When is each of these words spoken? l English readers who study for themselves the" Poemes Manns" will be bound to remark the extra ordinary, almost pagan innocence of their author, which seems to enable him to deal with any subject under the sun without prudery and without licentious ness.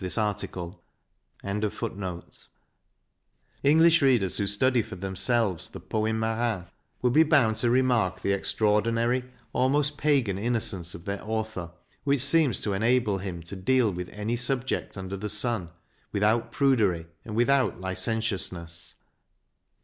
l 0.01 0.77
English 3.63 4.01
readers 4.01 4.37
who 4.39 4.47
study 4.47 4.81
for 4.81 4.95
themselves 4.95 5.69
the" 5.69 5.79
Poemes 5.79 6.19
Manns" 6.19 6.65
will 7.03 7.11
be 7.11 7.21
bound 7.21 7.57
to 7.57 7.69
remark 7.69 8.21
the 8.23 8.33
extra 8.33 8.67
ordinary, 8.67 9.23
almost 9.53 9.99
pagan 9.99 10.39
innocence 10.39 10.95
of 10.95 11.05
their 11.05 11.21
author, 11.23 11.69
which 12.03 12.21
seems 12.21 12.61
to 12.61 12.73
enable 12.73 13.19
him 13.19 13.43
to 13.43 13.55
deal 13.55 13.91
with 13.93 14.09
any 14.09 14.35
subject 14.35 14.97
under 14.97 15.15
the 15.15 15.29
sun 15.29 15.69
without 16.11 16.51
prudery 16.51 17.05
and 17.23 17.35
without 17.35 17.79
licentious 17.79 18.51
ness. 18.51 18.95